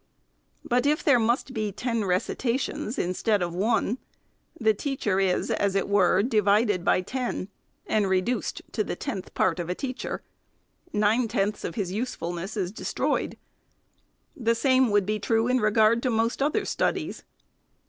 But 0.65 0.87
if 0.87 1.03
there 1.03 1.19
must 1.19 1.53
be 1.53 1.71
ten 1.71 2.05
recitations, 2.05 2.97
instead 2.97 3.43
of 3.43 3.53
one, 3.53 3.99
the 4.59 4.73
teacher 4.73 5.19
is, 5.19 5.51
as 5.51 5.75
it 5.75 5.87
were, 5.87 6.23
divided 6.23 6.83
by 6.83 7.01
ten, 7.01 7.49
and 7.85 8.09
re 8.09 8.19
duced 8.19 8.63
to 8.71 8.83
the 8.83 8.95
tenth 8.95 9.31
part 9.35 9.59
of 9.59 9.69
a 9.69 9.75
teacher. 9.75 10.23
Nine 10.91 11.27
tenths 11.27 11.63
of 11.63 11.75
his 11.75 11.91
usefulness 11.91 12.57
is 12.57 12.71
destroyed. 12.71 13.37
The 14.35 14.55
same 14.55 14.89
would 14.89 15.05
be 15.05 15.19
true 15.19 15.47
in 15.47 15.59
re 15.59 15.69
gard 15.69 16.01
to 16.01 16.09
most 16.09 16.41
other 16.41 16.65
studies. 16.65 17.23